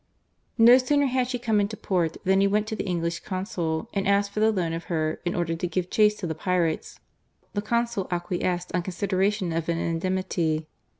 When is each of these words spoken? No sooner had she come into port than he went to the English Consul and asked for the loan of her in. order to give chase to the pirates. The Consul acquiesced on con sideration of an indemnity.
No 0.57 0.79
sooner 0.79 1.05
had 1.05 1.27
she 1.27 1.37
come 1.37 1.61
into 1.61 1.77
port 1.77 2.17
than 2.23 2.41
he 2.41 2.47
went 2.47 2.65
to 2.69 2.75
the 2.75 2.85
English 2.87 3.19
Consul 3.19 3.87
and 3.93 4.07
asked 4.07 4.31
for 4.31 4.39
the 4.39 4.51
loan 4.51 4.73
of 4.73 4.85
her 4.85 5.21
in. 5.25 5.35
order 5.35 5.53
to 5.55 5.67
give 5.67 5.91
chase 5.91 6.15
to 6.15 6.25
the 6.25 6.33
pirates. 6.33 6.99
The 7.53 7.61
Consul 7.61 8.07
acquiesced 8.09 8.73
on 8.73 8.81
con 8.81 8.93
sideration 8.93 9.55
of 9.55 9.69
an 9.69 9.77
indemnity. 9.77 10.65